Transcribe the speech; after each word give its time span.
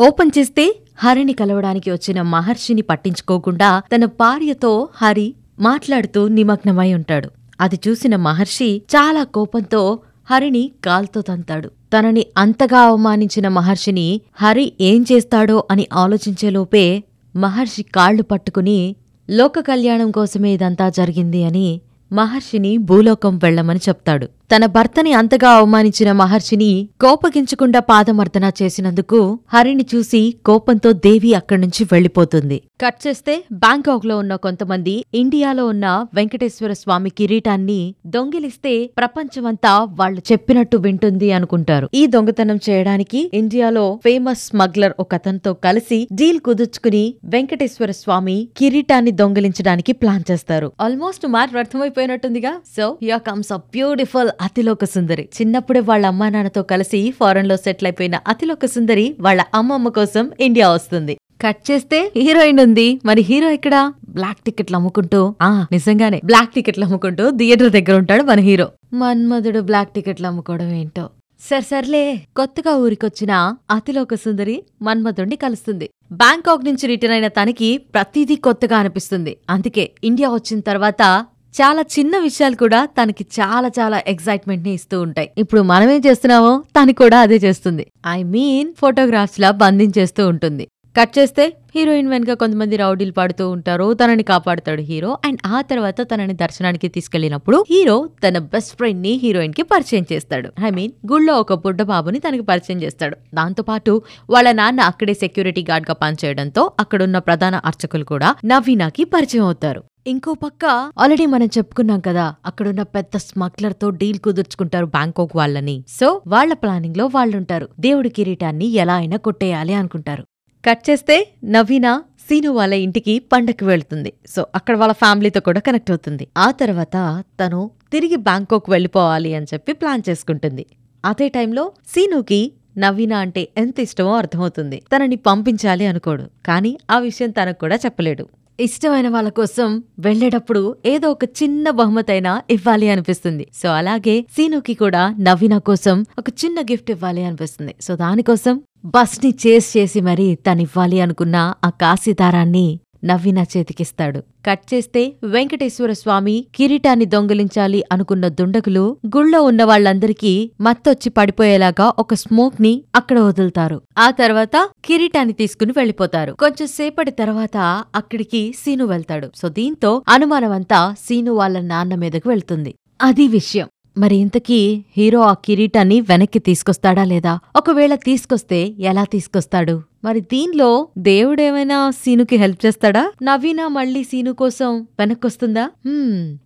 Open 0.00 0.30
చేస్తే 0.38 0.64
హరిని 0.98 1.32
కలవడానికి 1.32 1.90
వచ్చిన 1.90 2.22
మహర్షిని 2.22 2.82
పట్టించుకోకుండా 2.82 3.82
తన 3.94 4.04
భార్యతో 4.04 4.88
హరి 4.96 5.34
మాట్లాడుతూ 5.60 6.28
నిమగ్నమై 6.28 6.94
ఉంటాడు. 6.94 7.30
అది 7.60 7.78
చూసిన 7.88 8.16
మహర్షి 8.16 8.82
చాలా 8.94 9.24
కోపంతో 9.24 9.98
హరిని 10.30 10.70
కాల్తో 10.84 11.20
తంతాడు. 11.20 11.68
తనని 11.68 12.26
అంతగా 12.36 12.78
అవమానించిన 12.78 13.48
మహర్షిని 13.48 14.20
హరి 14.36 14.72
ఏం 14.80 15.04
చేస్తాడో 15.12 15.64
అని 15.70 15.86
ఆలోచించేలోపే 15.92 17.04
మహర్షి 17.36 17.82
కాళ్ళు 17.82 18.22
పట్టుకుని 18.22 18.96
లోక 19.30 19.58
కళ్యాణం 19.60 20.10
కోసమే 20.10 20.50
ఇదంతా 20.54 20.88
జరిగింది 20.88 21.44
అని 21.44 21.80
మహర్షిని 22.12 22.78
భూలోకం 22.78 23.38
వెళ్ళమని 23.38 23.80
చెప్తాడు. 23.88 24.28
తన 24.50 24.66
భర్తని 24.66 25.12
అంతగా 25.12 25.50
అవమానించిన 25.50 26.12
మహర్షిని 26.12 26.88
కోపగించకుండా 27.00 27.80
పాదమర్దన 27.80 28.46
చేసినందుకు 28.62 29.18
హరిని 29.52 29.84
చూసి 29.94 30.20
కోపంతో 30.46 30.92
దేవి 31.06 31.34
అక్కడి 31.34 31.60
నుంచి 31.60 31.82
వెళ్ళిపోతుంది 31.92 32.58
కట్ 32.80 33.06
చేస్తే 33.06 33.34
బ్యాంకాక్లో 33.52 34.18
ఉన్న 34.18 34.34
కొంతమంది 34.36 35.04
ఇండియాలో 35.14 35.66
ఉన్న 35.66 35.86
వెంకటేశ్వర 36.14 36.72
స్వామి 36.72 37.10
కిరీటాన్ని 37.10 37.78
దొంగిలిస్తే 38.06 38.72
ప్రపంచమంతా 38.98 39.72
వాళ్ళు 40.00 40.20
చెప్పినట్టు 40.32 40.76
వింటుంది 40.76 41.32
అనుకుంటారు. 41.32 41.86
ఈ 41.94 42.06
దొంగతనం 42.06 42.58
చేయడానికి 42.68 43.30
ఇండియాలో 43.34 43.98
ఫేమస్ 44.04 44.44
స్మగ్లర్ 44.46 44.94
ఒక 44.98 45.14
అతనితో 45.14 45.52
కలిసి 45.66 46.08
డీల్ 46.12 46.40
కుదుర్చుకుని 46.40 47.04
వెంకటేశ్వర 47.24 47.90
స్వామి 47.90 48.48
కిరీటాన్ని 48.56 49.10
దొంగిలించడానికి 49.12 49.92
ప్లాన్ 49.92 50.24
చేస్తారు. 50.30 50.72
Almost 50.80 51.26
matter 51.26 51.56
అర్థమైపోయినట్టుందిగా 51.56 52.54
so 52.76 52.86
yeah 53.02 53.18
comes 53.18 53.52
a 53.52 53.56
beautiful 53.56 54.30
అతిలోక 54.40 54.84
సుందరి. 54.84 55.28
చిన్నప్పుడే 55.40 55.80
వాళ్ళ 55.80 56.06
అమ్మా 56.06 56.28
నాన్నతో 56.28 56.62
కలిసి 56.62 57.10
ఫారెన్లో 57.10 57.56
సెటిల్ 57.56 57.86
అయిపోయిన 57.86 58.20
అతిలోక 58.28 58.66
సుందరి 58.66 59.16
వాళ్ళ 59.20 59.44
అమ్మమ్మ 59.54 59.88
కోసం 59.88 60.30
ఇండియా 60.40 60.70
వస్తుంది. 60.70 61.16
కట్ 61.42 61.70
చేస్తే 61.70 62.12
హీరోయిన్ 62.16 62.60
ఉంది. 62.60 63.00
మరి 63.04 63.20
హీరో 63.20 63.50
ఇక్కడ 63.50 63.92
బ్లాక్ 64.08 64.38
టికెట్లు 64.38 64.76
అమ్ముకుంటూ. 64.76 65.34
ఆ 65.42 65.66
నిజంగానే 65.72 66.20
బ్లాక్ 66.24 66.50
టికెట్లు 66.50 66.84
అమ్ముకుంటూ 66.84 67.30
థియేటర్ 67.30 67.72
దగ్గర 67.72 67.94
ఉంటాడు 67.98 68.22
మన 68.22 68.40
హీరో. 68.40 68.68
మన్మధుడు 68.92 69.60
బ్లాక్ 69.60 69.88
టికెట్లు 69.88 70.26
అమ్ముకోవడం 70.26 70.70
ఏంటో. 70.70 71.10
సర్ 71.40 71.62
సర్లే. 71.62 72.22
కొత్తగా 72.36 72.74
ఊరికొచ్చిన 72.74 73.54
అతిలోక 73.70 74.14
సుందరి 74.14 74.62
మన్మధుడిని 74.82 75.36
కలుస్తుంది. 75.36 75.90
బ్యాంకాక్ 76.12 76.64
నుంచి 76.64 76.86
రిటర్న్ 76.86 77.12
అయిన 77.12 77.28
తనకి 77.28 77.78
ప్రతిదీ 77.78 78.36
కొత్తగా 78.36 78.76
అనిపిస్తుంది. 78.76 79.36
అందుకే 79.50 79.90
ఇండియా 80.04 80.28
వచ్చిన 80.28 80.60
తర్వాత 80.60 81.26
చాలా 81.54 81.82
చిన్న 81.94 82.14
విషయాలు 82.18 82.56
కూడా 82.56 82.84
తనకి 82.98 83.26
చాలా 83.38 83.68
చాలా 83.78 83.98
ఎక్సైట్మెంట్ని 84.06 84.72
ఇస్తూ 84.78 85.00
ఉంటాయి. 85.00 85.28
ఇప్పుడు 85.38 85.62
మనమేం 85.62 86.02
చేస్తున్నామో 86.06 86.52
తను 86.76 86.92
కూడా 86.92 87.20
అదే 87.20 87.36
చేస్తుంది. 87.36 87.84
ఐ 88.06 88.22
మీన్ 88.34 88.74
ఫోటోగ్రాఫ్స్ 88.82 89.40
లా 89.40 89.50
బంధించేస్తూ 89.62 90.24
ఉంటుంది. 90.28 90.64
కట్ 90.96 91.18
చేస్తే 91.18 91.44
హీరోయిన్ 91.74 92.08
వెనుక 92.08 92.32
కొంతమంది 92.32 92.76
రౌడీలు 92.76 93.12
పాడుతూ 93.12 93.44
ఉంటారు. 93.50 93.94
తనని 93.94 94.22
కాపాడుతాడు 94.22 94.82
హీరో 94.82 95.18
అండ్ 95.26 95.40
ఆ 95.46 95.60
తర్వాత 95.62 96.00
తనని 96.12 96.34
దర్శనానికి 96.34 96.88
తీసుకెళ్ళినప్పుడు 96.88 97.64
హీరో 97.70 98.08
తన 98.24 98.38
బెస్ట్ 98.54 98.76
ఫ్రెండ్ని 98.76 99.12
హీరోయిన్కి 99.24 99.62
పరిచయం 99.62 100.06
చేస్తాడు. 100.12 100.48
ఐ 100.66 100.70
మీన్ 100.70 100.92
గుళ్ళో 101.12 101.34
ఒక 101.34 101.54
బుడ్డ 101.64 101.82
బాబుని 101.82 102.18
తనకి 102.18 102.42
పరిచయం 102.42 102.82
చేస్తాడు. 102.82 103.16
దాంతో 103.34 103.62
పాటు 103.62 103.94
వాళ్ళ 104.30 104.52
నాన్న 104.52 104.80
అక్కడే 104.80 105.14
సెక్యూరిటీ 105.24 105.64
గార్డ్గా 105.70 105.96
పనిచేయడంతో 106.04 106.64
అక్కడున్న 106.84 107.18
ప్రధాన 107.18 107.56
అర్చకులు 107.70 108.04
కూడా 108.04 108.30
నవీనాకి 108.44 109.04
పరిచయం 109.04 109.44
అవుతారు. 109.44 109.82
ఇంకో 110.06 110.34
పక్క 110.34 110.64
ఆల్రెడీ 110.98 111.26
మనం 111.26 111.46
చెప్పుకున్నాం 111.46 112.00
కదా 112.00 112.34
అక్కడున్న 112.46 112.82
పెద్ద 112.82 113.16
స్మగ్లర్తో 113.16 113.90
డీల్ 113.90 114.18
కుదుర్చుకుంటారు 114.18 114.86
బ్యాంకాక్ 114.86 115.36
వాళ్ళని. 115.36 115.84
సో 115.88 116.20
వాళ్ళ 116.26 116.52
ప్లానింగ్లో 116.52 117.06
వాళ్ళుంటారు. 117.06 117.68
దేవుడి 117.80 118.08
కిరీటాన్ని 118.08 118.66
ఎలా 118.66 118.94
అయినా 118.94 119.16
కొట్టేయాలి 119.16 119.74
అనుకుంటారు. 119.74 120.22
కట్ 120.64 120.90
చేస్తే 120.90 121.28
నవీన 121.44 122.02
సీను 122.28 122.50
వాళ్ళ 122.50 122.74
ఇంటికి 122.74 123.18
పండక్కి 123.18 123.64
వెళ్తుంది. 123.64 124.12
సో 124.26 124.46
అక్కడ 124.54 124.76
వాళ్ళ 124.76 124.92
ఫ్యామిలీతో 124.92 125.40
కూడా 125.40 125.60
కనెక్ట్ 125.60 125.90
అవుతుంది. 125.90 126.28
ఆ 126.38 126.50
తర్వాత 126.50 127.24
తను 127.40 127.70
తిరిగి 127.92 128.16
బ్యాంకాక్ 128.16 128.70
వెళ్ళిపోవాలి 128.70 129.34
అని 129.34 129.46
చెప్పి 129.54 129.72
ప్లాన్ 129.72 130.02
చేసుకుంటుంది. 130.08 130.66
అదే 131.04 131.28
టైంలో 131.28 131.72
సీనుకి 131.86 132.52
నవీన 132.78 133.12
అంటే 133.12 133.48
ఎంత 133.56 133.80
ఇష్టమో 133.80 134.16
అర్థమవుతుంది. 134.16 134.82
తనని 134.96 135.16
పంపించాలి 135.16 135.86
అనుకోడు. 135.86 136.22
కానీ 136.46 136.78
ఆ 136.90 136.98
విషయం 136.98 137.30
తనకు 137.30 137.58
కూడా 137.58 137.76
చెప్పలేడు. 137.76 138.28
ఇష్టమైన 138.60 139.08
వాళ్ళ 139.08 139.28
కోసం 139.28 139.82
వెళ్ళేటప్పుడు 139.98 140.76
ఏదో 140.86 141.10
ఒక 141.10 141.24
చిన్న 141.24 141.70
బహుమతైనా 141.70 142.42
ఇవ్వాలి 142.50 142.90
అనిపిస్తుంది. 142.90 143.46
సో 143.54 143.68
అలాగే 143.68 144.26
సీనుకి 144.36 144.74
కూడా 144.74 145.14
నవీన 145.20 145.58
కోసం 145.58 146.06
ఒక 146.18 146.28
చిన్న 146.28 146.60
గిఫ్ట్ 146.60 146.90
ఇవ్వాలి 146.90 147.24
అనిపిస్తుంది. 147.24 147.74
సో 147.80 147.96
దానికోసం 147.96 148.60
బస్ని 148.84 149.34
చేస్ 149.46 149.76
చేసి 149.76 150.00
మరీ 150.00 150.34
తనివ్వాలి 150.34 151.00
అనుకున్న 151.00 151.54
ఆ 151.64 151.70
కాశీదారాన్ని 151.70 152.80
నవీన 153.04 153.38
చేతికిస్తాడు. 153.38 154.20
కట్ 154.46 154.74
చేస్తే 154.74 155.12
వెంకటేశ్వర 155.24 155.92
స్వామి 155.92 156.46
కిరీటాన్ని 156.54 157.04
దొంగిలించాలి 157.04 157.84
అనుకున్న 157.92 158.28
దుండగులు 158.28 158.96
గుళ్ళో 159.06 159.42
ఉన్న 159.42 159.64
వాళ్ళందరికీ 159.64 160.50
మత్తొచ్చి 160.60 161.10
పడిపోయేలాగా 161.10 161.92
ఒక 161.98 162.14
స్మోక్ని 162.14 162.82
అక్కడ 162.94 163.18
వదులుతారు. 163.18 163.82
ఆ 163.98 164.10
తర్వాత 164.10 164.68
కిరీటాన్ని 164.84 165.34
తీసుకుని 165.34 165.72
వెళ్ళిపోతారు 165.76 166.32
కొంచెం 166.32 166.68
సేపటి 166.68 167.10
తర్వాత 167.10 167.84
అక్కడికి 167.94 168.54
సీను 168.58 168.84
వెళ్తాడు. 168.84 169.30
సో 169.36 169.48
దీంతో 169.48 170.02
అనుమానమంతా 170.08 170.94
సీను 170.98 171.32
వాళ్ళ 171.32 171.60
నాన్న 171.60 171.94
మీదకు 171.94 172.28
వెళ్తుంది. 172.28 172.74
అది 173.02 173.28
విషయం. 173.28 173.68
మరి 173.98 174.16
ఇంతకీ 174.16 174.84
హీరో 174.96 175.20
ఆ 175.20 175.32
కిరీటాన్ని 175.34 176.00
వెనక్కి 176.00 176.38
తీసుకొస్తాడా 176.38 177.04
లేదా? 177.04 177.38
ఒకవేళ 177.56 177.94
తీసుకొస్తే 177.94 178.74
ఎలా 178.78 179.04
తీసుకొస్తాడు? 179.04 179.82
మరి 180.04 180.20
దీనిలో 180.20 180.88
దేవుడేమైనా 180.98 181.90
సీనుకి 181.90 182.36
హెల్ప్ 182.36 182.66
చేస్తాడా? 182.66 183.12
నవీనా 183.22 183.68
మళ్ళీ 183.68 184.04
సీను 184.04 184.32
కోసం 184.32 184.86
వెనక్కొస్తుందా? 184.98 185.70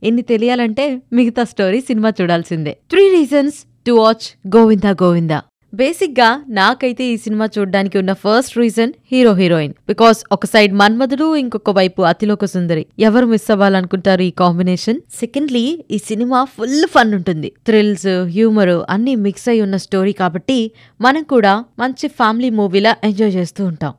ఎన్ని 0.03 0.23
తెలియాలంటే 0.23 1.03
మిగతా 1.13 1.45
స్టోరీ 1.45 1.81
సినిమా 1.81 2.13
చూడాల్సిందే. 2.21 2.79
Three 2.91 3.09
reasons 3.09 3.59
to 3.87 3.93
watch 3.93 4.27
Govinda 4.57 4.91
Govinda. 4.91 5.43
బేసిక్గా 5.75 6.45
నాకైతే 6.49 7.05
ఈ 7.05 7.17
సినిమా 7.17 7.49
చూడడానికి 7.59 7.99
ఉన్న 7.99 8.13
first 8.13 8.59
reason 8.59 8.93
hero 9.13 9.35
heroine. 9.35 9.75
Because 9.89 10.25
ఒక 10.33 10.47
సైడ్ 10.47 10.75
మన్మధుడు 10.75 11.37
ఇంకొక 11.37 11.71
వైపు 11.71 12.03
అతిలోక 12.03 12.45
సుందరి. 12.45 12.87
ఎవరు 12.99 13.27
మిస్ 13.27 13.51
అవ్వాలనుకుంటారు 13.51 14.23
ఈ 14.23 14.31
కాంబినేషన్? 14.31 15.01
సెకండ్లీ 15.21 15.85
ఈ 15.91 15.99
సినిమా 15.99 16.45
ఫుల్ 16.45 16.87
ఫన్ 16.87 17.15
ఉంటుంది. 17.15 17.53
థ్రిల్స్ 17.67 18.07
హ్యూమర్ 18.07 18.85
అన్ని 18.91 19.17
మిక్స్ 19.17 19.49
అయి 19.49 19.61
ఉన్న 19.61 19.77
స్టోరీ 19.77 20.13
కాబట్టి 20.13 20.73
మనం 21.01 21.23
కూడా 21.23 21.65
మంచి 21.79 22.09
ఫ్యామిలీ 22.09 22.51
మూవీలా 22.51 22.97
ఎంజాయ్ 23.05 23.35
చేస్తూ 23.35 23.65
ఉంటాం. 23.65 23.95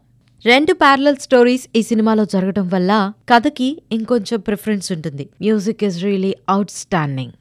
రెండు 0.46 0.74
ప్యారలల్ 0.74 1.16
స్టోరీస్ 1.16 1.68
ఈ 1.76 1.82
సినిమాలో 1.82 2.26
జరగడం 2.26 2.70
వల్ల 2.70 3.14
కథకి 3.34 3.82
ఇంకొంచెం 3.92 4.40
ప్రిఫరెన్స్ 4.40 4.92
ఉంటుంది. 4.92 5.30
Music 5.42 5.84
is 5.84 6.04
really 6.04 6.36
outstanding 6.70 7.32